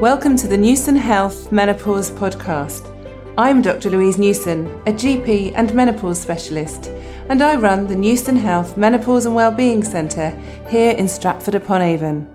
[0.00, 2.90] Welcome to the Newson Health Menopause Podcast.
[3.36, 3.90] I'm Dr.
[3.90, 6.86] Louise Newson, a GP and menopause specialist,
[7.28, 10.30] and I run the Newson Health Menopause and Wellbeing Centre
[10.70, 12.26] here in Stratford upon Avon.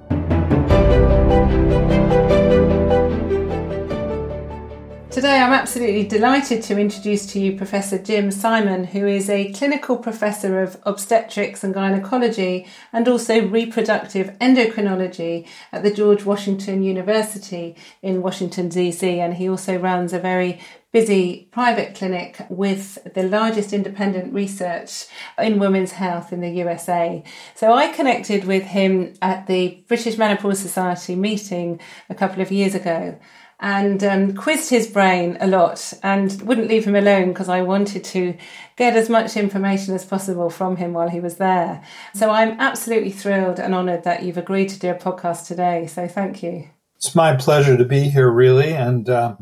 [5.16, 9.96] Today, I'm absolutely delighted to introduce to you Professor Jim Simon, who is a clinical
[9.96, 18.22] professor of obstetrics and gynecology and also reproductive endocrinology at the George Washington University in
[18.22, 19.22] Washington, D.C.
[19.22, 20.60] And he also runs a very
[20.92, 25.06] busy private clinic with the largest independent research
[25.38, 27.24] in women's health in the USA.
[27.54, 31.80] So I connected with him at the British Menopause Society meeting
[32.10, 33.18] a couple of years ago
[33.60, 38.04] and um, quizzed his brain a lot and wouldn't leave him alone because I wanted
[38.06, 38.36] to
[38.76, 41.84] get as much information as possible from him while he was there.
[42.14, 45.88] So I'm absolutely thrilled and honoured that you've agreed to do a podcast today.
[45.88, 46.68] So thank you.
[46.98, 49.36] It's my pleasure to be here, really, and uh,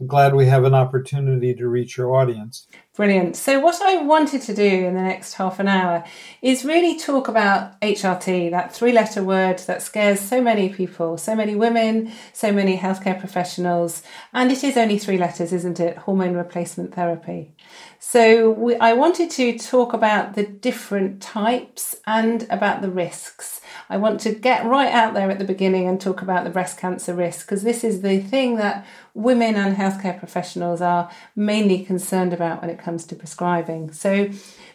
[0.00, 2.66] I'm glad we have an opportunity to reach your audience.
[2.94, 3.34] Brilliant.
[3.34, 6.04] So, what I wanted to do in the next half an hour
[6.40, 11.34] is really talk about HRT, that three letter word that scares so many people, so
[11.34, 14.04] many women, so many healthcare professionals.
[14.32, 15.96] And it is only three letters, isn't it?
[15.96, 17.56] Hormone replacement therapy.
[17.98, 23.60] So, we, I wanted to talk about the different types and about the risks.
[23.94, 26.78] I want to get right out there at the beginning and talk about the breast
[26.78, 32.32] cancer risk because this is the thing that women and healthcare professionals are mainly concerned
[32.32, 33.92] about when it comes to prescribing.
[33.92, 34.30] So,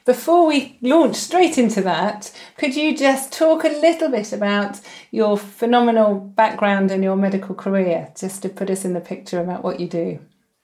[0.06, 4.80] before we launch straight into that, could you just talk a little bit about
[5.12, 9.66] your phenomenal background and your medical career, just to put us in the picture about
[9.66, 10.20] what you do?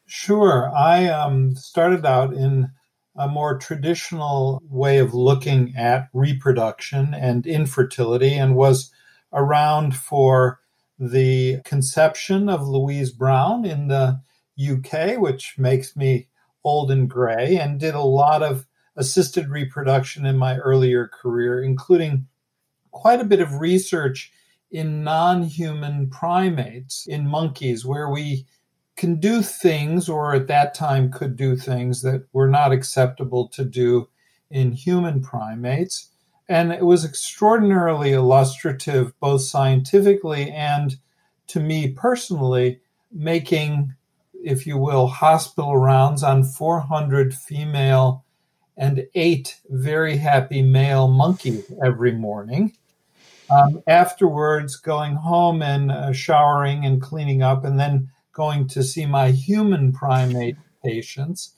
[0.05, 0.71] Sure.
[0.73, 2.69] I um, started out in
[3.15, 8.91] a more traditional way of looking at reproduction and infertility and was
[9.31, 10.59] around for
[10.99, 14.19] the conception of Louise Brown in the
[14.59, 16.27] UK, which makes me
[16.63, 18.65] old and gray, and did a lot of
[18.95, 22.27] assisted reproduction in my earlier career, including
[22.91, 24.31] quite a bit of research
[24.71, 28.45] in non human primates, in monkeys, where we
[28.95, 33.65] can do things, or at that time could do things that were not acceptable to
[33.65, 34.07] do
[34.49, 36.09] in human primates.
[36.47, 40.95] And it was extraordinarily illustrative, both scientifically and
[41.47, 42.79] to me personally,
[43.11, 43.93] making,
[44.43, 48.23] if you will, hospital rounds on 400 female
[48.77, 52.73] and eight very happy male monkeys every morning.
[53.49, 59.05] Um, afterwards, going home and uh, showering and cleaning up, and then going to see
[59.05, 61.53] my human primate patients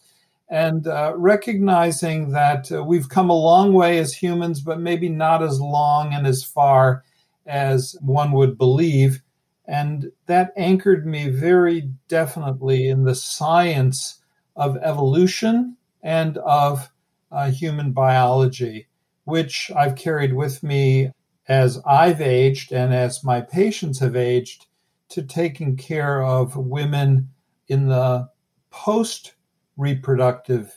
[0.50, 5.44] and uh, recognizing that uh, we've come a long way as humans, but maybe not
[5.44, 7.04] as long and as far
[7.46, 9.22] as one would believe.
[9.66, 14.22] And that anchored me very definitely in the science
[14.56, 16.90] of evolution and of
[17.32, 18.88] uh, human biology,
[19.26, 21.12] which I've carried with me
[21.50, 24.68] as I've aged and as my patients have aged
[25.10, 27.30] to taking care of women
[27.68, 28.30] in the
[28.70, 29.34] post
[29.78, 30.74] reproductive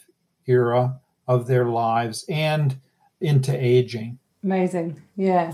[0.46, 0.98] era
[1.28, 2.78] of their lives and
[3.20, 4.19] into aging.
[4.42, 5.00] Amazing.
[5.20, 5.53] Yeah.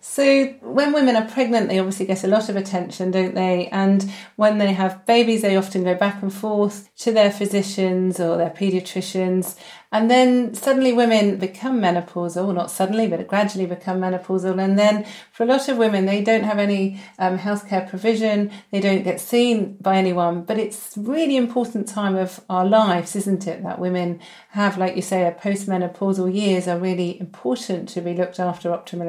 [0.00, 3.68] So, when women are pregnant, they obviously get a lot of attention, don't they?
[3.68, 8.36] And when they have babies, they often go back and forth to their physicians or
[8.36, 9.56] their paediatricians.
[9.92, 14.58] And then suddenly women become menopausal, not suddenly, but gradually become menopausal.
[14.58, 18.80] And then for a lot of women, they don't have any um, healthcare provision, they
[18.80, 20.44] don't get seen by anyone.
[20.44, 23.62] But it's really important time of our lives, isn't it?
[23.62, 24.18] That women
[24.50, 29.01] have, like you say, a postmenopausal years are really important to be looked after optimally.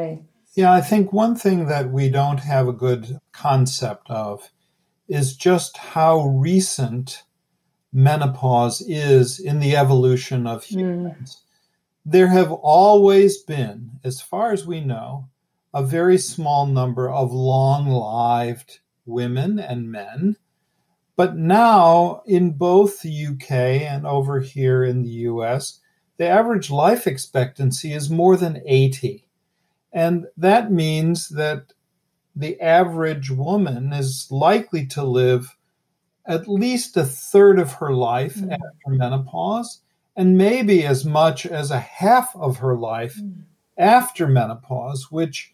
[0.56, 4.52] Yeah, I think one thing that we don't have a good concept of
[5.08, 7.24] is just how recent
[7.92, 10.80] menopause is in the evolution of hmm.
[10.80, 11.36] humans.
[11.36, 11.40] Mm.
[12.06, 15.30] There have always been, as far as we know,
[15.74, 20.36] a very small number of long lived women and men.
[21.16, 25.80] But now, in both the UK and over here in the US,
[26.18, 29.28] the average life expectancy is more than 80.
[29.94, 31.74] And that means that
[32.36, 35.56] the average woman is likely to live
[36.26, 38.52] at least a third of her life mm.
[38.52, 39.82] after menopause,
[40.16, 43.44] and maybe as much as a half of her life mm.
[43.78, 45.54] after menopause, which,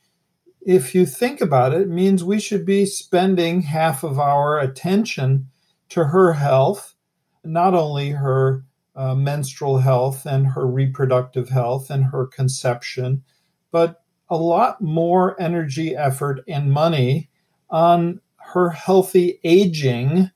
[0.62, 5.50] if you think about it, means we should be spending half of our attention
[5.90, 6.96] to her health,
[7.44, 8.64] not only her
[8.96, 13.24] uh, menstrual health and her reproductive health and her conception,
[13.72, 17.30] but a lot more energy, effort, and money
[17.70, 20.32] on her healthy aging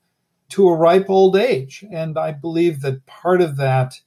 [0.50, 1.84] to a ripe old age.
[1.90, 4.00] And I believe that part of that,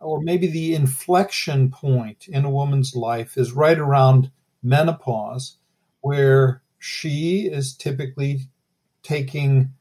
[0.00, 4.30] or maybe the inflection point in a woman's life, is right around
[4.62, 5.58] menopause,
[6.00, 8.48] where she is typically
[9.02, 9.72] taking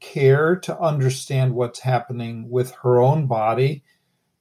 [0.00, 3.82] care to understand what's happening with her own body,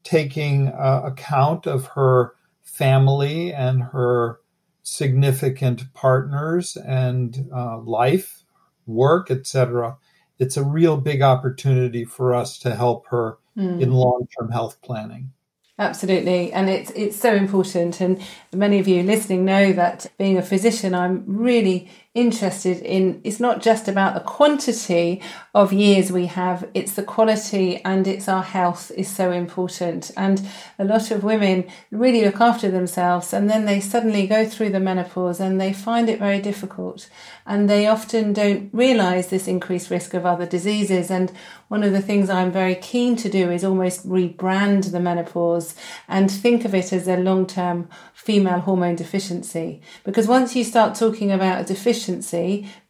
[0.03, 4.39] taking uh, account of her family and her
[4.85, 8.43] significant partners and uh, life,
[8.85, 9.97] work, etc.
[10.37, 13.81] It's a real big opportunity for us to help her mm.
[13.81, 15.31] in long-term health planning.
[15.77, 17.99] Absolutely, and it's it's so important.
[17.99, 18.21] And
[18.53, 23.61] many of you listening know that being a physician, I'm really interested in it's not
[23.61, 25.21] just about the quantity
[25.53, 30.11] of years we have it's the quality and it's our health is so important.
[30.15, 30.41] And
[30.79, 34.79] a lot of women really look after themselves and then they suddenly go through the
[34.79, 37.09] menopause and they find it very difficult.
[37.45, 41.11] And they often don't realize this increased risk of other diseases.
[41.11, 41.31] And
[41.67, 45.75] one of the things I'm very keen to do is almost rebrand the menopause
[46.07, 49.81] and think of it as a long-term female hormone deficiency.
[50.03, 52.04] Because once you start talking about a deficiency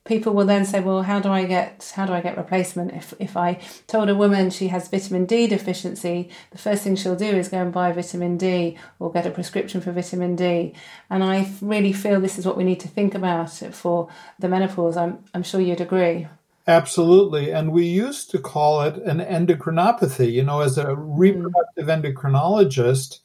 [0.06, 3.14] people will then say well how do i get how do i get replacement if
[3.20, 7.26] if i told a woman she has vitamin d deficiency the first thing she'll do
[7.26, 10.74] is go and buy vitamin d or get a prescription for vitamin d
[11.10, 14.08] and i really feel this is what we need to think about for
[14.40, 16.28] the menopause i'm, I'm sure you'd agree
[16.68, 17.52] Absolutely.
[17.52, 20.32] And we used to call it an endocrinopathy.
[20.32, 23.20] You know, as a reproductive endocrinologist,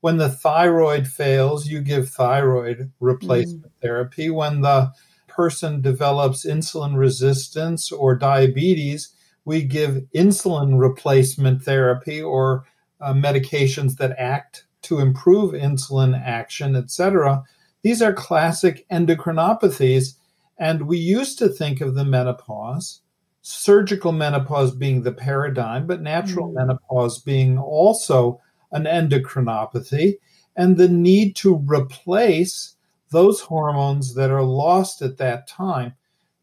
[0.00, 3.80] when the thyroid fails, you give thyroid replacement mm.
[3.80, 4.28] therapy.
[4.28, 4.92] When the
[5.30, 12.66] person develops insulin resistance or diabetes, we give insulin replacement therapy or
[13.00, 17.42] uh, medications that act to improve insulin action, etc.
[17.82, 20.16] These are classic endocrinopathies,
[20.58, 23.00] and we used to think of the menopause,
[23.42, 26.54] surgical menopause being the paradigm, but natural mm.
[26.54, 28.40] menopause being also
[28.72, 30.16] an endocrinopathy
[30.56, 32.76] and the need to replace
[33.10, 35.94] those hormones that are lost at that time.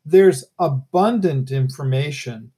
[0.05, 2.51] There's abundant information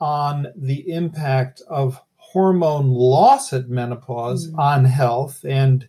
[0.00, 4.58] on the impact of hormone loss at menopause mm.
[4.58, 5.88] on health and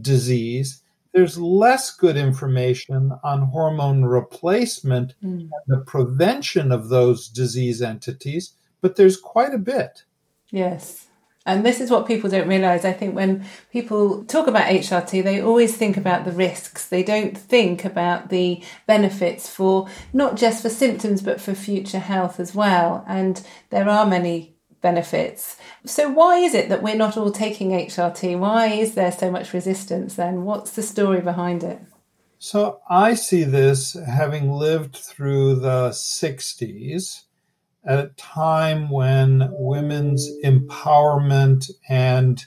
[0.00, 0.82] disease.
[1.12, 5.40] There's less good information on hormone replacement mm.
[5.40, 10.02] and the prevention of those disease entities, but there's quite a bit.
[10.50, 11.06] Yes.
[11.46, 12.84] And this is what people don't realize.
[12.84, 16.86] I think when people talk about HRT, they always think about the risks.
[16.86, 22.40] They don't think about the benefits for not just for symptoms, but for future health
[22.40, 23.04] as well.
[23.06, 25.56] And there are many benefits.
[25.84, 28.38] So, why is it that we're not all taking HRT?
[28.38, 30.44] Why is there so much resistance then?
[30.44, 31.80] What's the story behind it?
[32.38, 37.22] So, I see this having lived through the 60s
[37.86, 42.44] at a time when women's empowerment and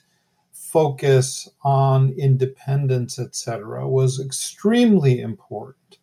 [0.52, 5.98] focus on independence, etc., was extremely important.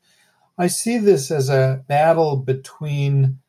[0.57, 3.41] I see this as a battle between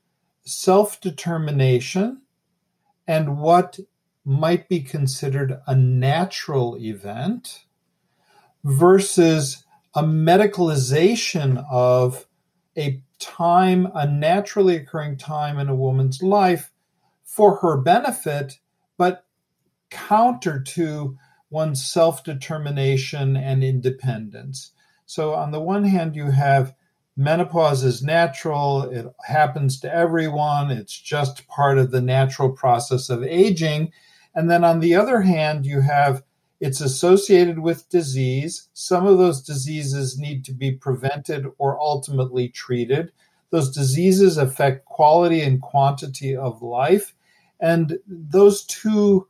[0.44, 2.22] self determination
[3.08, 3.80] and what
[4.26, 7.66] might be considered a natural event
[8.64, 9.64] versus
[9.94, 12.26] a medicalization of
[12.76, 16.72] a time, a naturally occurring time in a woman's life
[17.24, 18.60] for her benefit,
[18.98, 19.26] but
[19.90, 21.18] counter to
[21.50, 24.72] one's self determination and independence.
[25.06, 26.74] So, on the one hand, you have
[27.18, 33.24] menopause is natural, it happens to everyone, it's just part of the natural process of
[33.24, 33.92] aging.
[34.34, 36.24] And then on the other hand, you have
[36.60, 38.70] it's associated with disease.
[38.74, 43.12] Some of those diseases need to be prevented or ultimately treated.
[43.50, 47.14] Those diseases affect quality and quantity of life.
[47.60, 49.28] And those two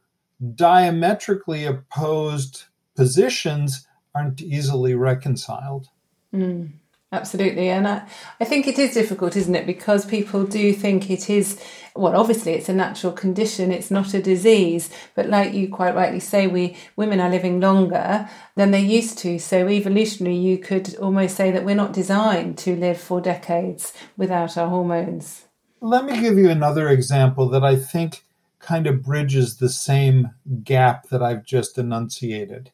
[0.56, 2.64] diametrically opposed
[2.96, 5.88] positions aren't easily reconciled.
[6.34, 6.74] Mm.
[7.16, 7.70] Absolutely.
[7.70, 8.06] And I,
[8.42, 9.66] I think it is difficult, isn't it?
[9.66, 11.58] Because people do think it is,
[11.96, 14.90] well, obviously it's a natural condition, it's not a disease.
[15.16, 19.40] But like you quite rightly say, we women are living longer than they used to.
[19.40, 24.58] So evolutionary, you could almost say that we're not designed to live for decades without
[24.58, 25.46] our hormones.
[25.80, 28.26] Let me give you another example that I think
[28.60, 30.32] kind of bridges the same
[30.64, 32.72] gap that I've just enunciated.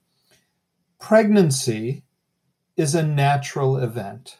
[0.99, 2.03] Pregnancy
[2.81, 4.39] is a natural event.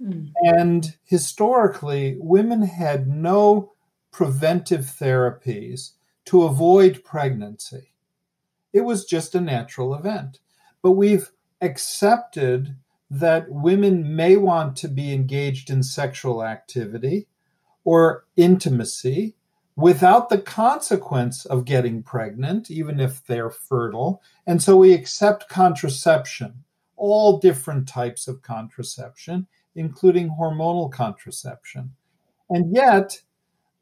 [0.00, 0.30] Mm.
[0.36, 3.72] And historically, women had no
[4.12, 5.90] preventive therapies
[6.26, 7.92] to avoid pregnancy.
[8.72, 10.38] It was just a natural event.
[10.82, 12.76] But we've accepted
[13.10, 17.26] that women may want to be engaged in sexual activity
[17.84, 19.34] or intimacy
[19.76, 24.22] without the consequence of getting pregnant, even if they're fertile.
[24.46, 26.63] And so we accept contraception,
[26.96, 31.92] all different types of contraception, including hormonal contraception.
[32.50, 33.20] And yet,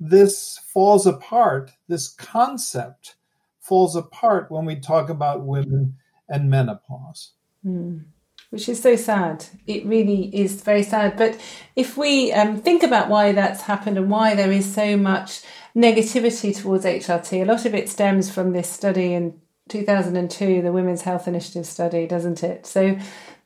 [0.01, 3.17] this falls apart, this concept
[3.61, 5.97] falls apart when we talk about women
[6.29, 7.33] and menopause.
[7.65, 8.05] Mm
[8.53, 9.47] which is so sad.
[9.67, 11.17] It really is very sad.
[11.17, 11.41] But
[11.75, 15.41] if we um, think about why that's happened and why there is so much
[15.75, 19.41] negativity towards HRT, a lot of it stems from this study in
[19.73, 22.67] 2002, the Women's Health Initiative study, doesn't it?
[22.67, 22.99] So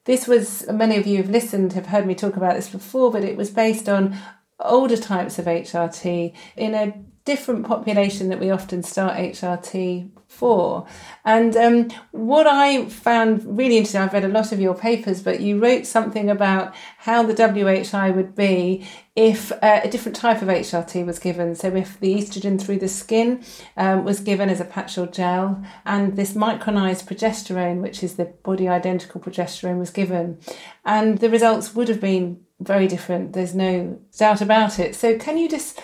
[0.04, 3.24] this was, many of you have listened, have heard me talk about this before, but
[3.24, 4.16] it was based on
[4.58, 10.86] older types of HRT in a different population that we often start HRT for.
[11.24, 15.40] And um, what I found really interesting, I've read a lot of your papers, but
[15.40, 20.48] you wrote something about how the WHI would be if uh, a different type of
[20.48, 21.54] HRT was given.
[21.54, 23.42] So if the estrogen through the skin
[23.76, 28.26] um, was given as a patch or gel, and this micronized progesterone, which is the
[28.26, 30.38] body identical progesterone, was given,
[30.84, 33.32] and the results would have been very different.
[33.32, 34.94] There's no doubt about it.
[34.94, 35.80] So can you just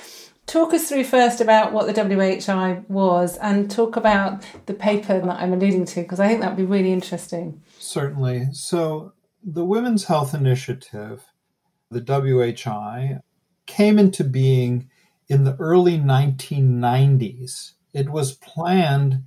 [0.52, 5.40] talk us through first about what the WHI was and talk about the paper that
[5.40, 7.62] I'm alluding to, because I think that'd be really interesting.
[7.78, 8.48] Certainly.
[8.52, 11.24] So, the Women's Health Initiative,
[11.90, 13.20] the WHI,
[13.64, 14.90] came into being
[15.26, 17.72] in the early 1990s.
[17.94, 19.24] It was planned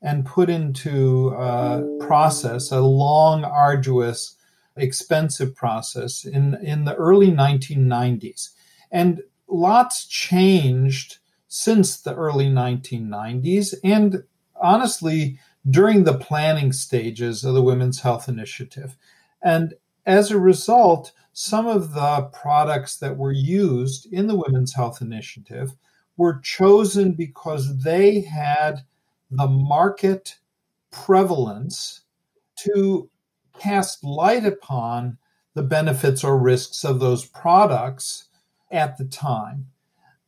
[0.00, 4.36] and put into uh, process, a long, arduous,
[4.76, 8.50] expensive process in, in the early 1990s.
[8.92, 14.24] And lots changed since the early 1990s and
[14.60, 15.38] honestly
[15.68, 18.96] during the planning stages of the Women's Health Initiative.
[19.42, 19.74] And
[20.06, 25.74] as a result, some of the products that were used in the Women's Health Initiative
[26.16, 28.84] were chosen because they had
[29.30, 30.38] the market
[30.90, 32.02] prevalence
[32.56, 33.08] to
[33.58, 35.18] cast light upon
[35.54, 38.27] the benefits or risks of those products
[38.70, 39.66] at the time.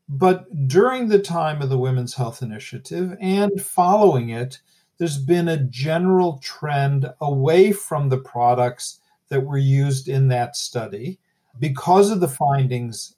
[0.09, 4.61] But during the time of the Women's Health Initiative and following it,
[4.99, 11.18] there's been a general trend away from the products that were used in that study
[11.59, 13.14] because of the findings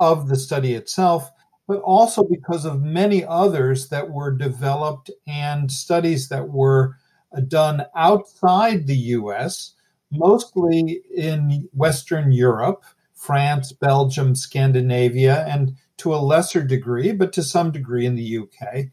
[0.00, 1.30] of the study itself,
[1.68, 6.96] but also because of many others that were developed and studies that were
[7.36, 9.74] uh, done outside the US,
[10.10, 12.82] mostly in Western Europe
[13.20, 18.86] France, Belgium, Scandinavia, and to a lesser degree, but to some degree in the UK.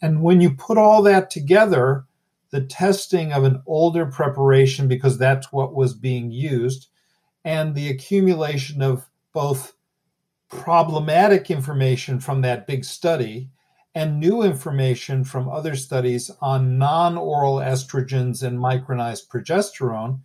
[0.00, 2.04] And when you put all that together,
[2.50, 6.86] the testing of an older preparation, because that's what was being used,
[7.44, 9.72] and the accumulation of both
[10.48, 13.50] problematic information from that big study
[13.96, 20.20] and new information from other studies on non oral estrogens and micronized progesterone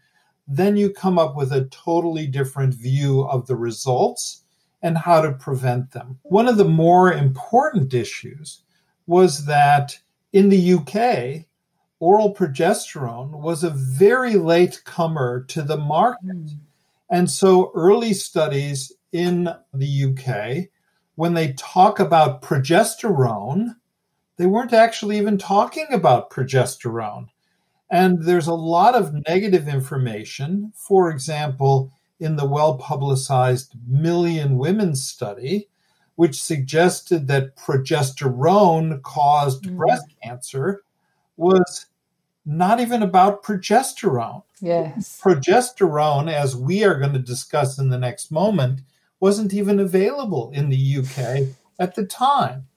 [0.48, 4.44] then you come up with a totally different view of the results
[4.82, 6.20] and how to prevent them.
[6.24, 8.62] One of the more important issues
[9.08, 9.98] was that
[10.34, 11.46] in the UK,
[12.00, 16.46] oral progesterone was a very late comer to the market.
[16.46, 16.58] Mm.
[17.10, 20.70] And so early studies in the UK,
[21.16, 23.76] when they talk about progesterone,
[24.38, 27.30] they weren't actually even talking about progesterone.
[27.90, 30.74] And there's a lot of negative information.
[30.76, 35.68] For example, in the well publicized Million Women study,
[36.16, 39.78] which suggested that progesterone caused mm.
[39.78, 40.84] breast cancer,
[41.38, 41.86] was
[42.46, 44.44] not even about progesterone.
[44.62, 45.20] Yes.
[45.24, 48.82] Progesterone, as we are going to discuss in the next moment,
[49.20, 51.48] wasn't even available in the UK
[51.80, 52.68] at the time.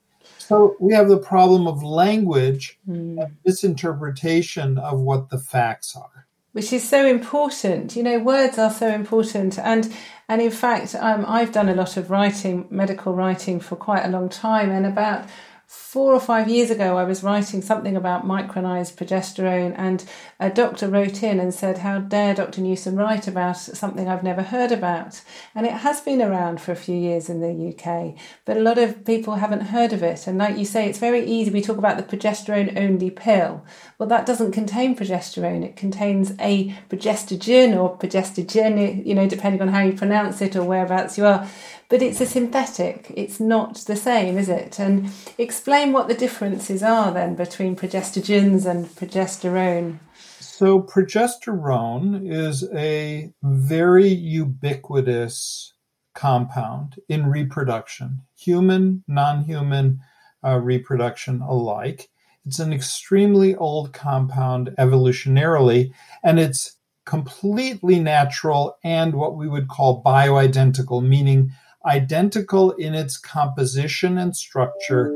[0.51, 3.23] So we have the problem of language mm.
[3.23, 6.27] and misinterpretation of what the facts are.
[6.51, 7.95] Which is so important.
[7.95, 9.57] You know, words are so important.
[9.57, 9.89] And
[10.27, 14.09] and in fact, um, I've done a lot of writing, medical writing for quite a
[14.09, 14.71] long time.
[14.71, 15.25] And about
[15.71, 20.03] four or five years ago, I was writing something about micronized progesterone, and
[20.37, 22.59] a doctor wrote in and said, How dare Dr.
[22.59, 25.21] Newson write about something I've never heard about?
[25.55, 28.77] And it has been around for a few years in the UK, but a lot
[28.77, 30.27] of people haven't heard of it.
[30.27, 31.51] And like you say, it's very easy.
[31.51, 33.63] We talk about the progesterone only pill.
[33.97, 39.69] Well, that doesn't contain progesterone, it contains a progestogen or progestogen, you know, depending on
[39.69, 41.47] how you pronounce it or whereabouts you are
[41.91, 43.11] but it's a synthetic.
[43.15, 44.79] It's not the same, is it?
[44.79, 49.99] And explain what the differences are then between progestogens and progesterone.
[50.39, 55.73] So, progesterone is a very ubiquitous
[56.15, 59.99] compound in reproduction, human, non human
[60.45, 62.09] uh, reproduction alike.
[62.45, 65.91] It's an extremely old compound evolutionarily,
[66.23, 71.51] and it's completely natural and what we would call bioidentical, meaning
[71.85, 75.07] identical in its composition and structure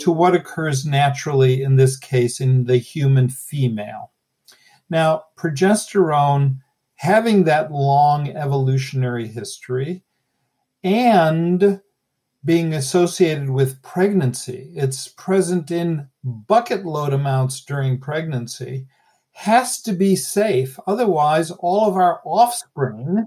[0.00, 4.12] to what occurs naturally, in this case, in the human female.
[4.90, 6.58] Now, progesterone,
[6.96, 10.02] having that long evolutionary history
[10.82, 11.80] and
[12.44, 18.86] being associated with pregnancy, it's present in bucket load amounts during pregnancy,
[19.32, 20.78] has to be safe.
[20.86, 23.26] Otherwise, all of our offspring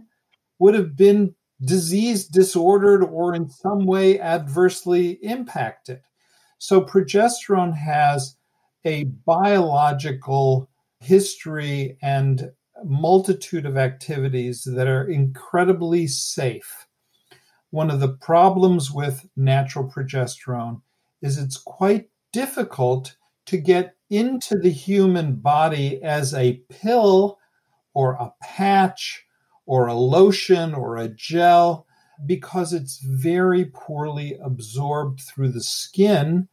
[0.60, 6.02] would have been disease disordered or in some way adversely impacted.
[6.60, 8.36] So, progesterone has
[8.86, 12.52] a biological history and
[12.84, 16.88] multitude of activities that are incredibly safe.
[17.72, 20.82] One of the problems with natural progesterone
[21.22, 23.16] is it's quite difficult
[23.48, 27.38] to get into the human body as a pill
[27.94, 29.26] or a patch
[29.68, 31.86] or a lotion or a gel
[32.26, 36.48] because it's very poorly absorbed through the skin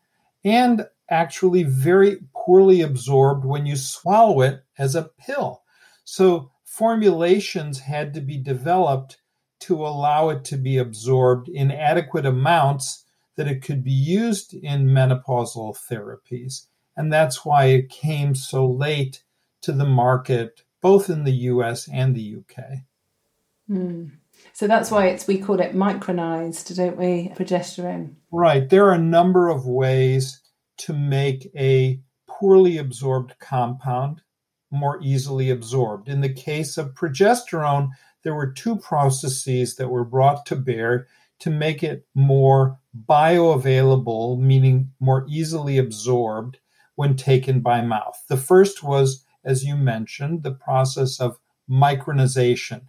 [0.45, 5.63] and actually very poorly absorbed when you swallow it as a pill.
[6.05, 9.19] So formulations had to be developed
[9.61, 13.05] to allow it to be absorbed in adequate amounts
[13.37, 16.67] that it could be used in menopausal therapies.
[16.97, 19.23] And that's why it came so late
[19.63, 22.83] to the market, both in the US and the UK.
[23.71, 24.13] Mm.
[24.53, 27.33] So that's why it's we call it micronized, don't we?
[27.35, 28.15] Progesterone.
[28.31, 28.69] Right.
[28.69, 30.41] There are a number of ways
[30.79, 34.23] to make a poorly absorbed compound
[34.71, 36.09] more easily absorbed.
[36.09, 37.91] In the case of progesterone,
[38.23, 41.07] there were two processes that were brought to bear
[41.41, 46.59] to make it more bioavailable, meaning more easily absorbed
[46.97, 48.25] when taken by mouth.
[48.29, 51.39] The first was, as you mentioned, the process of
[51.71, 52.83] micronization.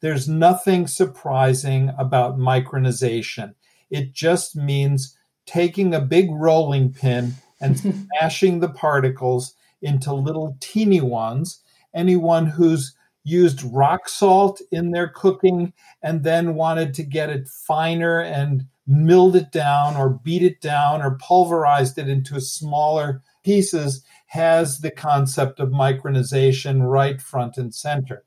[0.00, 3.54] There's nothing surprising about micronization.
[3.90, 7.78] It just means taking a big rolling pin and
[8.20, 11.62] smashing the particles into little teeny ones.
[11.94, 18.20] Anyone who's used rock salt in their cooking and then wanted to get it finer
[18.20, 24.78] and milled it down or beat it down or pulverized it into smaller pieces has
[24.78, 28.24] the concept of micronization right front and center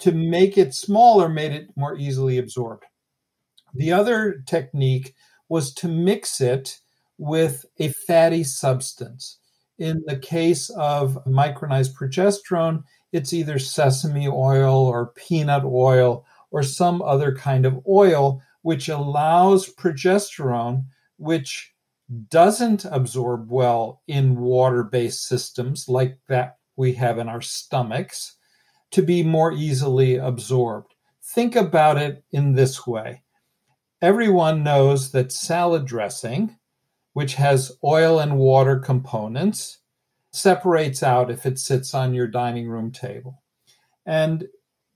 [0.00, 2.84] to make it smaller made it more easily absorbed.
[3.74, 5.14] The other technique
[5.48, 6.78] was to mix it
[7.18, 9.38] with a fatty substance.
[9.78, 12.82] In the case of micronized progesterone,
[13.12, 19.72] it's either sesame oil or peanut oil or some other kind of oil, which allows
[19.74, 20.84] progesterone,
[21.16, 21.74] which
[22.28, 28.36] doesn't absorb well in water based systems like that we have in our stomachs
[28.92, 30.94] to be more easily absorbed.
[31.22, 33.22] Think about it in this way
[34.02, 36.56] everyone knows that salad dressing,
[37.12, 39.78] which has oil and water components,
[40.32, 43.42] separates out if it sits on your dining room table.
[44.06, 44.46] And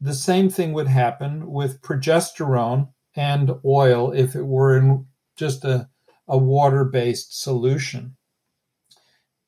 [0.00, 5.88] the same thing would happen with progesterone and oil if it were in just a,
[6.26, 8.16] a water based solution.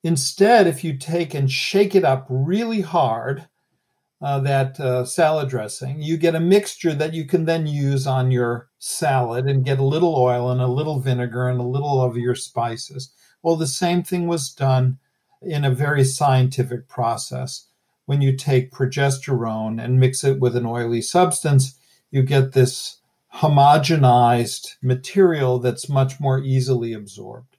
[0.03, 3.49] Instead, if you take and shake it up really hard,
[4.23, 8.31] uh, that uh, salad dressing, you get a mixture that you can then use on
[8.31, 12.17] your salad and get a little oil and a little vinegar and a little of
[12.17, 13.13] your spices.
[13.43, 14.99] Well, the same thing was done
[15.43, 17.69] in a very scientific process.
[18.07, 21.79] When you take progesterone and mix it with an oily substance,
[22.11, 22.99] you get this
[23.35, 27.56] homogenized material that's much more easily absorbed.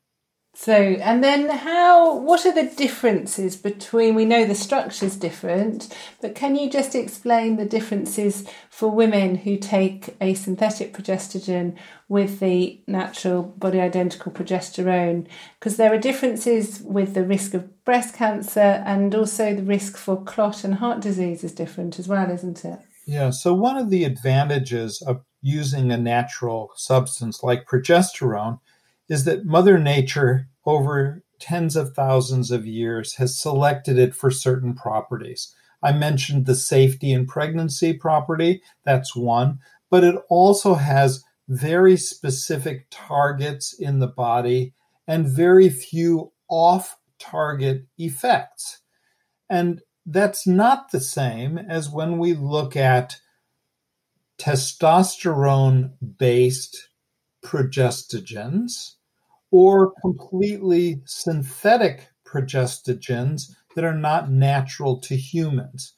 [0.59, 6.33] So, and then how, what are the differences between, we know the structure's different, but
[6.33, 11.77] can you just explain the differences for women who take a synthetic progestogen
[12.09, 15.27] with the natural body identical progesterone?
[15.59, 20.23] Because there are differences with the risk of breast cancer and also the risk for
[20.23, 22.79] clot and heart disease is different as well, isn't it?
[23.05, 28.59] Yeah, so one of the advantages of using a natural substance like progesterone
[29.09, 34.73] is that Mother Nature, over tens of thousands of years, has selected it for certain
[34.73, 35.53] properties.
[35.83, 42.87] I mentioned the safety in pregnancy property, that's one, but it also has very specific
[42.89, 44.73] targets in the body
[45.07, 48.81] and very few off target effects.
[49.49, 53.19] And that's not the same as when we look at
[54.39, 56.89] testosterone based
[57.43, 58.96] progestogens
[59.51, 65.93] or completely synthetic progestogens that are not natural to humans.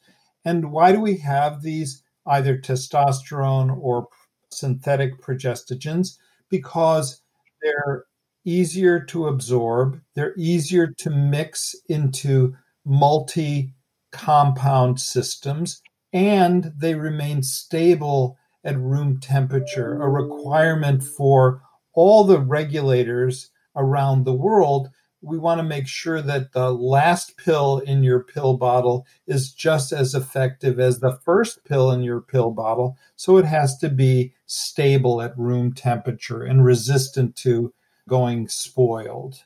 [0.46, 4.08] And why do we have these either testosterone or
[4.52, 6.18] synthetic progestogens?
[6.50, 7.22] Because
[7.62, 8.06] they're
[8.46, 13.74] easier to absorb, they're easier to mix into multi
[14.12, 15.82] compound systems,
[16.14, 21.62] and they remain stable at room temperature, a requirement for
[21.94, 24.90] all the regulators around the world.
[25.22, 29.92] We want to make sure that the last pill in your pill bottle is just
[29.92, 32.98] as effective as the first pill in your pill bottle.
[33.16, 37.74] So it has to be stable at room temperature and resistant to
[38.08, 39.44] going spoiled.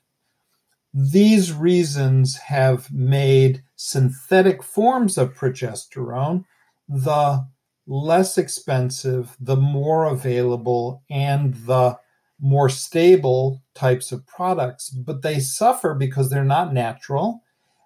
[0.94, 6.46] These reasons have made synthetic forms of progesterone
[6.88, 7.48] the
[7.88, 11.98] less expensive, the more available, and the
[12.44, 17.42] more stable types of products, but they suffer because they're not natural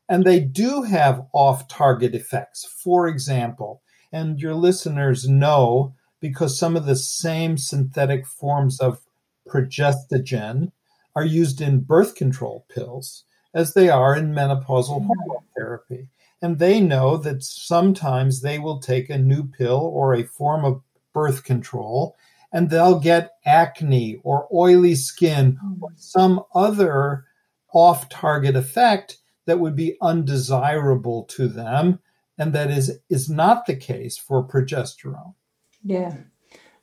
[0.10, 2.66] and they do have off target effects.
[2.66, 9.02] For example, and your listeners know because some of the same synthetic forms of
[9.48, 10.72] progestogen
[11.16, 15.08] are used in birth control pills as they are in menopausal mm-hmm.
[15.08, 16.08] hormone therapy.
[16.42, 20.82] And they know that sometimes they will take a new pill or a form of
[21.14, 22.16] birth control
[22.52, 25.84] and they'll get acne or oily skin mm-hmm.
[25.84, 27.26] or some other
[27.74, 32.00] off target effect that would be undesirable to them.
[32.38, 35.34] And that is, is not the case for progesterone.
[35.84, 36.16] Yeah.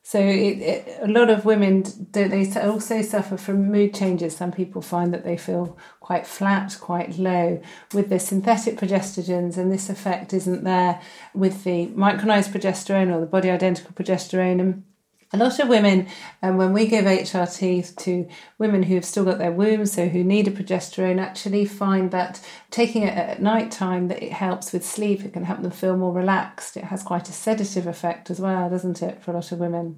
[0.07, 4.37] So it, it, a lot of women don't they also suffer from mood changes.
[4.37, 7.59] Some people find that they feel quite flat, quite low
[7.91, 11.01] with the synthetic progestogens, and this effect isn't there
[11.33, 14.61] with the micronized progesterone or the body identical progesterone.
[14.61, 14.83] And
[15.33, 16.07] a lot of women,
[16.41, 20.23] um, when we give HRT to women who have still got their wombs, so who
[20.23, 24.85] need a progesterone, actually find that taking it at night time that it helps with
[24.85, 25.25] sleep.
[25.25, 26.77] It can help them feel more relaxed.
[26.77, 29.97] It has quite a sedative effect as well, doesn't it, for a lot of women?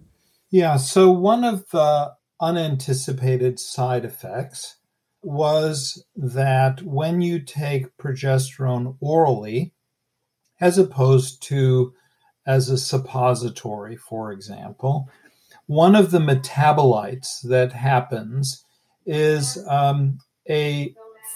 [0.50, 0.78] Yeah.
[0.78, 4.78] So one of the unanticipated side effects
[5.22, 9.74] was that when you take progesterone orally,
[10.60, 11.94] as opposed to
[12.48, 15.10] as a suppository, for example,
[15.68, 18.64] one of the metabolites that happens
[19.06, 20.18] is um,
[20.50, 20.96] a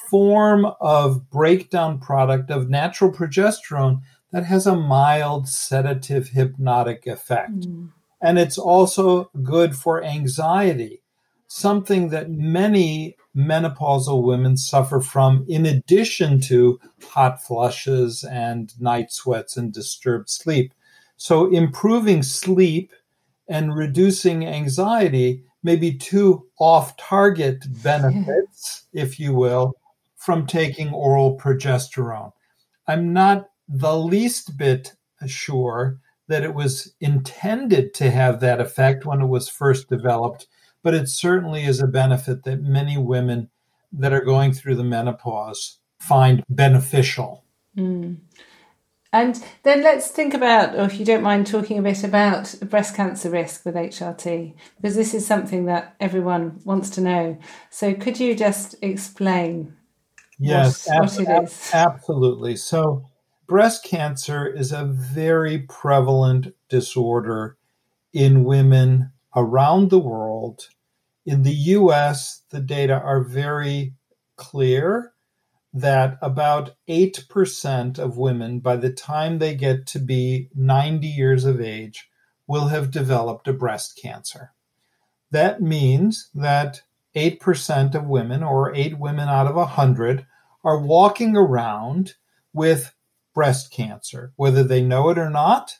[0.10, 7.60] form of breakdown product of natural progesterone that has a mild sedative hypnotic effect.
[7.60, 7.90] Mm.
[8.22, 11.02] And it's also good for anxiety,
[11.48, 19.58] something that many menopausal women suffer from, in addition to hot flushes and night sweats
[19.58, 20.74] and disturbed sleep.
[21.24, 22.94] So, improving sleep
[23.48, 29.76] and reducing anxiety may be two off target benefits, if you will,
[30.16, 32.32] from taking oral progesterone.
[32.88, 34.96] I'm not the least bit
[35.28, 40.48] sure that it was intended to have that effect when it was first developed,
[40.82, 43.48] but it certainly is a benefit that many women
[43.92, 47.44] that are going through the menopause find beneficial.
[47.78, 48.18] Mm.
[49.14, 52.96] And then let's think about, or if you don't mind talking a bit about breast
[52.96, 57.38] cancer risk with HRT, because this is something that everyone wants to know.
[57.70, 59.76] So could you just explain
[60.40, 61.72] yes, what, ab- what it is?
[61.74, 62.56] Absolutely.
[62.56, 63.06] So
[63.48, 67.58] breast cancer is a very prevalent disorder
[68.14, 70.70] in women around the world.
[71.26, 73.94] In the US, the data are very
[74.38, 75.14] clear
[75.74, 81.62] that about 8% of women, by the time they get to be 90 years of
[81.62, 82.10] age,
[82.46, 84.52] will have developed a breast cancer.
[85.32, 86.82] That means that
[87.16, 90.26] 8% of women, or 8 women out of 100,
[90.64, 92.16] are walking around
[92.54, 92.94] with
[93.34, 95.78] breast cancer, whether they know it or not,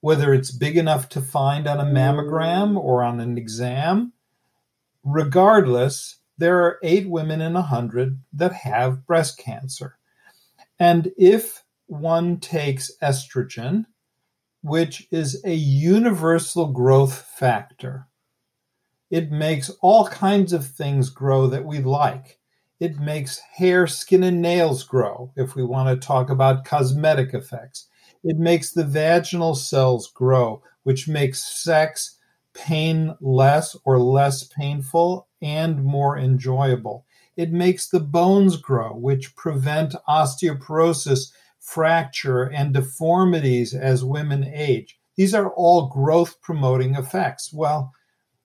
[0.00, 4.14] whether it's big enough to find on a mammogram or on an exam.
[5.04, 9.98] Regardless, there are eight women in a hundred that have breast cancer.
[10.78, 13.84] And if one takes estrogen,
[14.62, 18.06] which is a universal growth factor,
[19.10, 22.38] it makes all kinds of things grow that we like.
[22.78, 27.88] It makes hair, skin, and nails grow, if we want to talk about cosmetic effects.
[28.24, 32.16] It makes the vaginal cells grow, which makes sex
[32.54, 37.06] pain less or less painful and more enjoyable.
[37.36, 44.98] It makes the bones grow, which prevent osteoporosis fracture, and deformities as women age.
[45.16, 47.52] These are all growth promoting effects.
[47.52, 47.92] Well,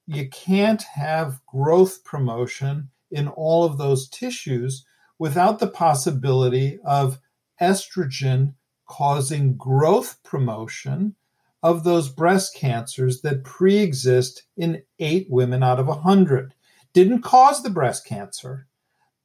[0.06, 4.86] you can't have growth promotion in all of those tissues
[5.18, 7.20] without the possibility of
[7.60, 8.54] estrogen
[8.88, 11.16] causing growth promotion
[11.64, 16.54] of those breast cancers that pre exist in eight women out of a 100.
[16.96, 18.68] Didn't cause the breast cancer,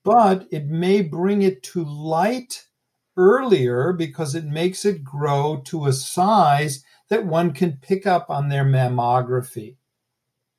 [0.02, 2.66] but it may bring it to light
[3.16, 8.48] earlier because it makes it grow to a size that one can pick up on
[8.48, 9.76] their mammography.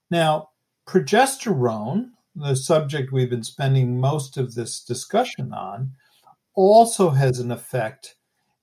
[0.09, 0.51] Now,
[0.87, 5.91] progesterone, the subject we've been spending most of this discussion on,
[6.55, 8.15] also has an effect,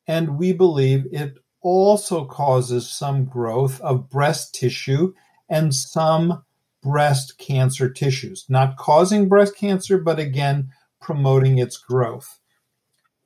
[0.07, 5.13] and we believe it also causes some growth of breast tissue
[5.51, 6.45] and some
[6.83, 12.39] breast cancer tissues, not causing breast cancer, but again, promoting its growth.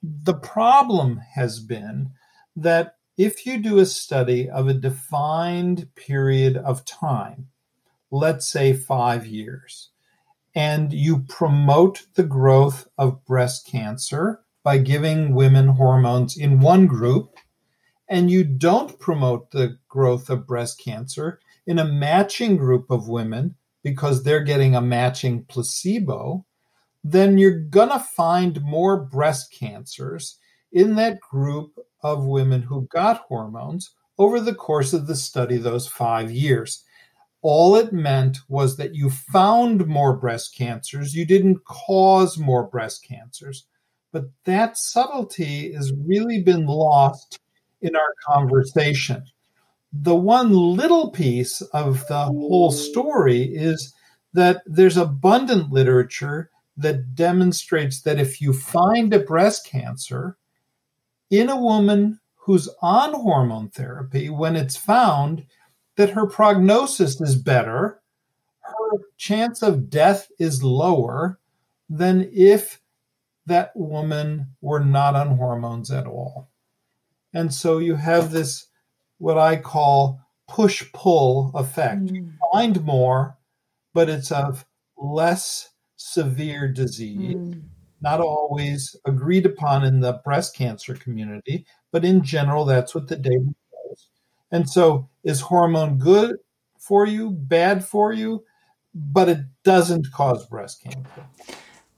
[0.03, 2.11] The problem has been
[2.57, 7.49] that if you do a study of a defined period of time,
[8.11, 9.91] let's say five years,
[10.55, 17.37] and you promote the growth of breast cancer by giving women hormones in one group
[18.09, 23.55] and you don't promote the growth of breast cancer in a matching group of women
[23.83, 26.45] because they're getting a matching placebo,
[27.05, 30.39] then you're going to find more breast cancers
[30.71, 31.73] in that group
[32.03, 36.85] of women who got hormones over the course of the study, those five years.
[37.43, 43.05] All it meant was that you found more breast cancers, you didn't cause more breast
[43.07, 43.67] cancers.
[44.13, 47.41] But that subtlety has really been lost
[47.81, 49.25] in our conversation.
[49.93, 53.95] The one little piece of the whole story is
[54.33, 60.39] that there's abundant literature that demonstrates that if you find a breast cancer
[61.31, 65.45] in a woman who's on hormone therapy, when it's found
[65.97, 68.01] that her prognosis is better,
[68.61, 71.39] her chance of death is lower
[71.89, 72.81] than if
[73.47, 76.49] that woman were not on hormones at all.
[77.35, 78.69] And so you have this,
[79.23, 82.07] what I call push pull effect.
[82.07, 82.15] Mm.
[82.17, 83.39] You find more,
[83.95, 84.67] but it's of
[84.99, 87.37] less severe disease.
[87.37, 87.63] Mm.
[88.01, 93.15] Not always agreed upon in the breast cancer community, but in general, that's what the
[93.15, 94.09] data shows.
[94.51, 96.35] And so, is hormone good
[96.81, 98.43] for you, bad for you?
[98.93, 101.25] But it doesn't cause breast cancer.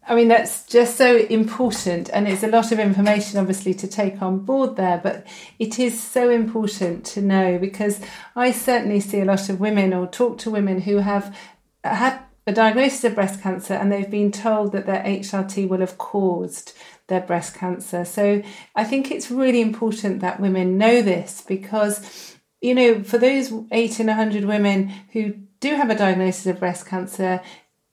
[0.07, 4.21] I mean, that's just so important, and it's a lot of information, obviously, to take
[4.21, 5.01] on board there.
[5.03, 5.27] But
[5.59, 8.01] it is so important to know because
[8.37, 11.35] I certainly see a lot of women or talk to women who have
[11.83, 15.97] had a diagnosis of breast cancer and they've been told that their HRT will have
[15.97, 16.75] caused
[17.07, 18.05] their breast cancer.
[18.05, 18.43] So
[18.75, 23.99] I think it's really important that women know this because, you know, for those eight
[23.99, 27.41] in a 100 women who do have a diagnosis of breast cancer,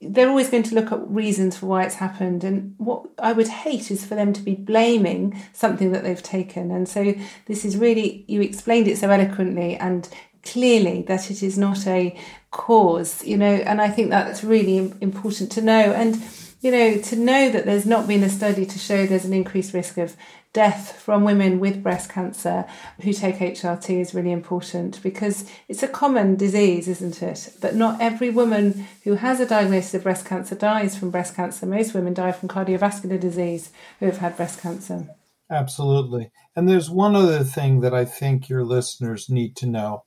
[0.01, 2.43] they're always going to look at reasons for why it's happened.
[2.43, 6.71] And what I would hate is for them to be blaming something that they've taken.
[6.71, 7.13] And so
[7.45, 10.09] this is really, you explained it so eloquently and
[10.43, 12.17] clearly that it is not a
[12.49, 15.93] cause, you know, and I think that's really important to know.
[15.93, 16.21] And,
[16.61, 19.73] you know, to know that there's not been a study to show there's an increased
[19.73, 20.15] risk of
[20.53, 22.65] death from women with breast cancer
[23.01, 27.55] who take HRT is really important because it's a common disease, isn't it?
[27.61, 31.65] But not every woman who has a diagnosis of breast cancer dies from breast cancer.
[31.65, 35.07] Most women die from cardiovascular disease who have had breast cancer.
[35.49, 36.31] Absolutely.
[36.55, 40.03] And there's one other thing that I think your listeners need to know.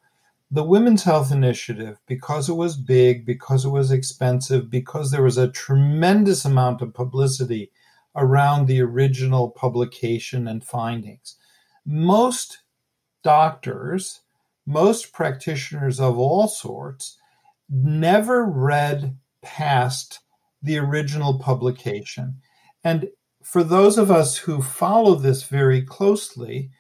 [0.51, 5.39] The Women's Health Initiative, because it was big, because it was expensive, because there was
[5.39, 7.73] a tremendous amount of publicity
[8.17, 11.37] around the original publication and findings.
[11.85, 12.59] Most
[13.23, 14.21] doctors,
[14.67, 17.19] most practitioners of all sorts,
[17.69, 20.21] never read past
[20.63, 22.37] the original publication.
[22.83, 23.09] And
[23.43, 26.71] for those of us who follow this very closely,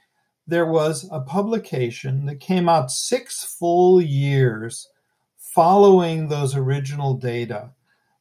[0.47, 4.89] there was a publication that came out six full years
[5.37, 7.71] following those original data,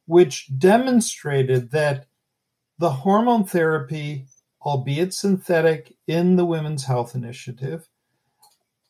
[0.06, 2.06] which demonstrated that
[2.78, 4.26] the hormone therapy,
[4.62, 7.88] albeit synthetic, in the Women's Health Initiative,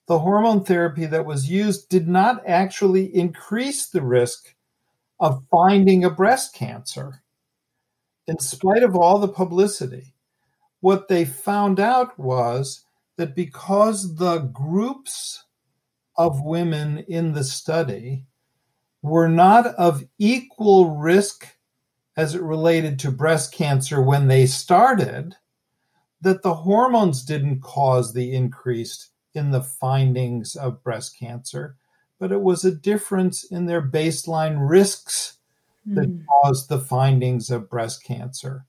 [0.07, 4.55] the hormone therapy that was used did not actually increase the risk
[5.21, 7.23] of finding a breast cancer,
[8.27, 10.15] in spite of all the publicity.
[10.81, 12.85] What they found out was
[13.17, 15.45] that because the groups
[16.17, 18.27] of women in the study
[19.03, 21.47] were not of equal risk
[22.17, 25.37] as it related to breast cancer when they started,
[26.21, 31.77] that the hormones didn't cause the increase in the findings of breast cancer,
[32.19, 35.39] but it was a difference in their baseline risks
[35.87, 36.25] that mm.
[36.27, 38.65] caused the findings of breast cancer.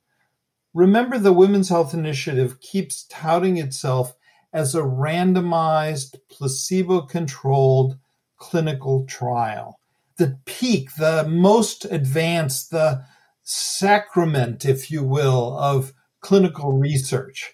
[0.73, 4.15] Remember, the Women's Health Initiative keeps touting itself
[4.51, 7.97] as a randomized, placebo controlled
[8.38, 9.79] clinical trial.
[10.17, 13.05] The peak, the most advanced, the
[13.45, 17.53] sacrament, if you will, of clinical research.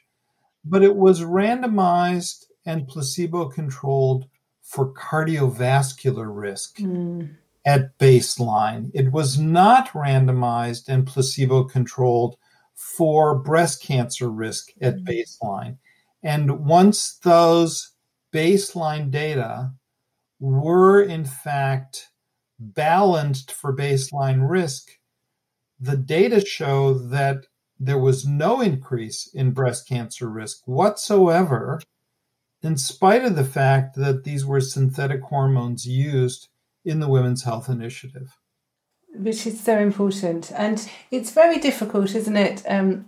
[0.64, 4.26] But it was randomized and placebo controlled
[4.62, 7.36] for cardiovascular risk mm.
[7.66, 8.90] at baseline.
[8.94, 12.38] It was not randomized and placebo controlled
[12.74, 15.06] for breast cancer risk at mm.
[15.06, 15.78] baseline.
[16.24, 17.92] And once those
[18.34, 19.74] baseline data
[20.40, 22.10] were in fact
[22.60, 24.92] balanced for baseline risk,
[25.82, 27.48] the data show that
[27.80, 31.82] there was no increase in breast cancer risk whatsoever,
[32.62, 36.48] in spite of the fact that these were synthetic hormones used
[36.86, 38.38] in the Women's Health Initiative.
[39.16, 40.52] Which is so important.
[40.56, 42.64] And it's very difficult, isn't it?
[42.68, 43.08] Um,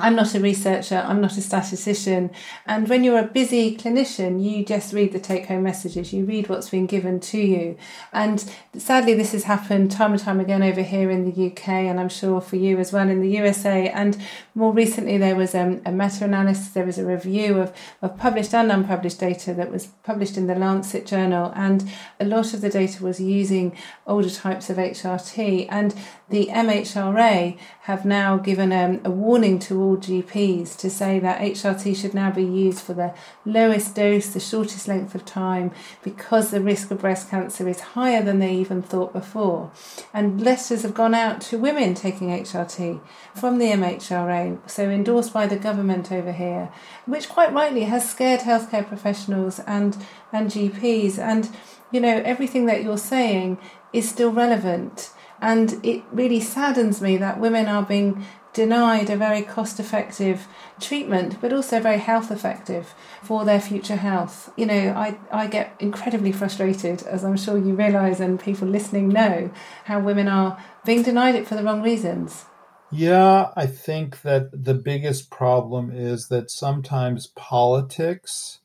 [0.00, 2.30] I'm not a researcher, I'm not a statistician.
[2.66, 6.48] And when you're a busy clinician, you just read the take home messages, you read
[6.48, 7.76] what's been given to you.
[8.12, 8.44] And
[8.76, 12.08] sadly, this has happened time and time again over here in the UK, and I'm
[12.08, 13.88] sure for you as well in the USA.
[13.88, 14.16] And
[14.54, 18.54] more recently, there was um, a meta analysis, there was a review of, of published
[18.54, 21.52] and unpublished data that was published in the Lancet Journal.
[21.54, 25.66] And a lot of the data was using older types of HRT.
[25.70, 25.94] And
[26.28, 31.96] the MHRA have now given um, a warning to all GPs to say that HRT
[31.96, 35.72] should now be used for the lowest dose, the shortest length of time,
[36.02, 39.70] because the risk of breast cancer is higher than they even thought before.
[40.12, 43.00] And letters have gone out to women taking HRT
[43.34, 46.70] from the MHRA, so endorsed by the government over here,
[47.06, 49.96] which quite rightly has scared healthcare professionals and,
[50.32, 51.18] and GPs.
[51.18, 51.48] And,
[51.90, 53.58] you know, everything that you're saying
[53.92, 59.42] is still relevant and it really saddens me that women are being denied a very
[59.42, 60.46] cost effective
[60.80, 64.52] treatment, but also very health effective for their future health.
[64.56, 69.08] You know, I, I get incredibly frustrated, as I'm sure you realise and people listening
[69.08, 69.50] know,
[69.84, 72.44] how women are being denied it for the wrong reasons.
[72.92, 78.58] Yeah, I think that the biggest problem is that sometimes politics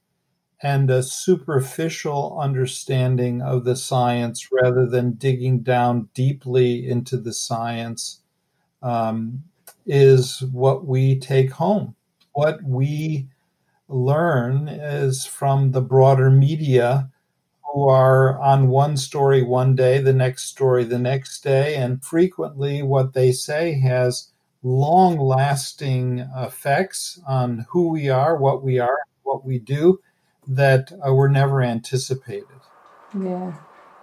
[0.63, 8.21] and a superficial understanding of the science rather than digging down deeply into the science
[8.81, 9.43] um,
[9.85, 11.95] is what we take home.
[12.33, 13.27] What we
[13.87, 17.09] learn is from the broader media
[17.73, 22.81] who are on one story one day, the next story the next day, and frequently
[22.81, 24.31] what they say has
[24.63, 29.99] long lasting effects on who we are, what we are, what we do
[30.47, 32.47] that uh, were never anticipated.
[33.19, 33.53] Yeah,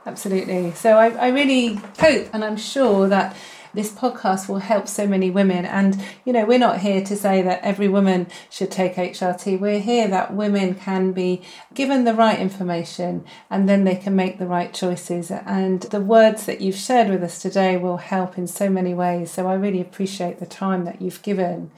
[0.07, 0.73] absolutely.
[0.73, 3.37] So I, I really hope and I'm sure that
[3.75, 5.65] this podcast will help so many women.
[5.65, 9.59] And, you know, we're not here to say that every woman should take HRT.
[9.59, 11.43] We're here that women can be
[11.75, 15.31] given the right information and then they can make the right choices.
[15.31, 19.31] And the words that you've shared with us today will help in so many ways.
[19.31, 21.71] So I really appreciate the time that you've given.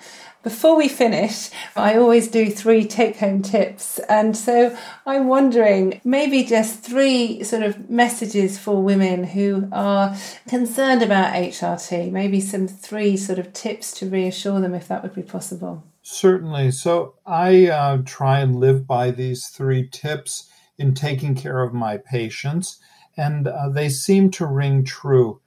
[0.45, 3.99] Before we finish, I always do three take home tips.
[4.11, 4.77] And so
[5.07, 10.15] I'm wondering maybe just three sort of messages for women who are
[10.47, 15.15] concerned about HRT, maybe some three sort of tips to reassure them if that would
[15.15, 15.83] be possible.
[16.03, 16.73] Certainly.
[16.73, 21.97] So I uh, try and live by these three tips in taking care of my
[21.97, 22.79] patients,
[23.17, 25.41] and uh, they seem to ring true.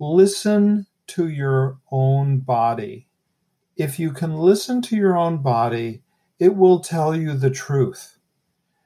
[0.00, 3.06] Listen to your own body
[3.80, 6.02] if you can listen to your own body,
[6.38, 8.18] it will tell you the truth.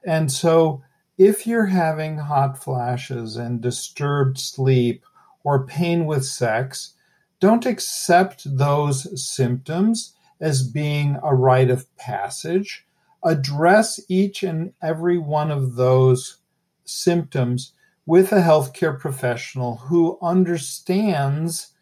[0.05, 0.83] And so,
[1.17, 5.03] if you're having hot flashes and disturbed sleep
[5.43, 6.93] or pain with sex,
[7.41, 12.85] don't accept those symptoms as being a rite of passage.
[13.21, 16.37] Address each and every one of those
[16.85, 17.73] symptoms
[18.05, 21.73] with a healthcare professional who understands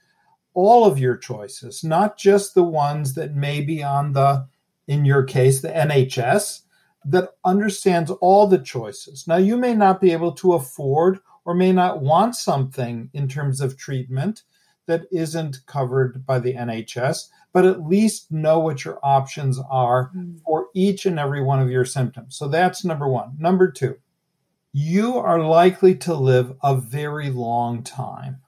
[0.53, 4.47] all of your choices, not just the ones that may be on the,
[4.87, 6.61] in your case, the NHS,
[7.05, 9.27] that understands all the choices.
[9.27, 13.59] Now, you may not be able to afford or may not want something in terms
[13.61, 14.43] of treatment
[14.85, 20.41] that isn't covered by the NHS, but at least know what your options are mm.
[20.43, 22.35] for each and every one of your symptoms.
[22.35, 23.35] So that's number one.
[23.37, 23.97] Number two,
[24.73, 28.41] you are likely to live a very long time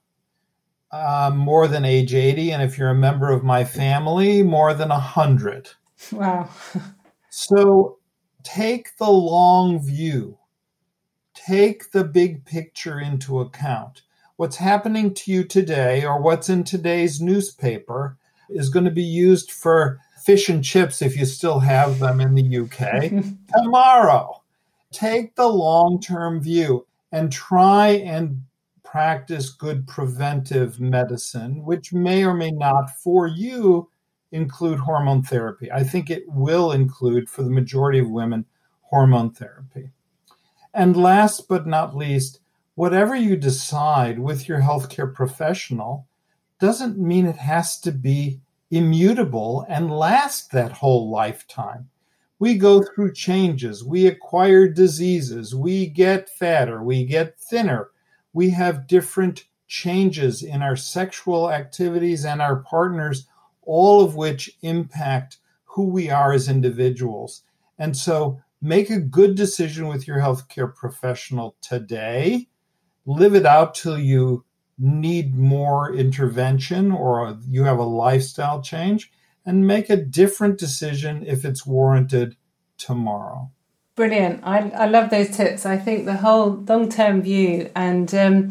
[0.91, 2.51] uh, more than age 80.
[2.51, 5.69] And if you're a member of my family, more than 100.
[6.11, 6.49] Wow.
[7.29, 7.97] so
[8.43, 10.37] take the long view,
[11.33, 14.03] take the big picture into account.
[14.37, 18.17] What's happening to you today or what's in today's newspaper
[18.49, 22.35] is going to be used for fish and chips if you still have them in
[22.35, 23.11] the UK
[23.57, 24.41] tomorrow.
[24.91, 28.43] Take the long term view and try and
[28.85, 33.89] practice good preventive medicine, which may or may not for you
[34.31, 35.71] include hormone therapy.
[35.71, 38.45] I think it will include, for the majority of women,
[38.81, 39.89] hormone therapy.
[40.73, 42.39] And last but not least,
[42.75, 46.07] whatever you decide with your healthcare professional
[46.59, 48.39] doesn't mean it has to be
[48.71, 51.89] immutable and last that whole lifetime.
[52.39, 57.91] We go through changes, we acquire diseases, we get fatter, we get thinner,
[58.35, 63.27] we have different changes in our sexual activities and our partners,
[63.61, 67.43] all of which impact who we are as individuals.
[67.79, 72.49] And so make a good decision with your healthcare professional today.
[73.05, 74.43] Live it out till you
[74.77, 79.13] need more intervention or you have a lifestyle change
[79.45, 82.35] and make a different decision if it's warranted
[82.77, 83.49] tomorrow.
[83.95, 84.41] Brilliant.
[84.43, 85.65] I, I love those tips.
[85.65, 88.49] I think the whole long term view and um,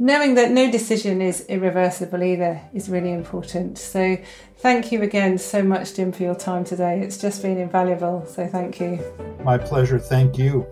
[0.00, 3.78] knowing that no decision is irreversible either is really important.
[3.78, 4.16] So,
[4.56, 6.98] thank you again so much, Jim, for your time today.
[7.00, 8.26] It's just been invaluable.
[8.26, 8.98] So, thank you.
[9.44, 10.00] My pleasure.
[10.00, 10.66] Thank you.